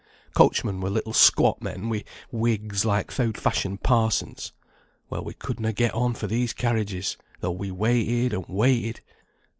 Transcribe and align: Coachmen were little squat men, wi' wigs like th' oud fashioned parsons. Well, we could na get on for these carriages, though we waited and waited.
Coachmen 0.33 0.81
were 0.81 0.89
little 0.89 1.13
squat 1.13 1.61
men, 1.61 1.87
wi' 1.87 2.03
wigs 2.31 2.85
like 2.85 3.13
th' 3.13 3.19
oud 3.19 3.37
fashioned 3.37 3.83
parsons. 3.83 4.51
Well, 5.11 5.23
we 5.23 5.35
could 5.35 5.59
na 5.59 5.71
get 5.73 5.93
on 5.93 6.15
for 6.15 6.25
these 6.25 6.53
carriages, 6.53 7.17
though 7.41 7.51
we 7.51 7.69
waited 7.69 8.33
and 8.33 8.47
waited. 8.47 9.01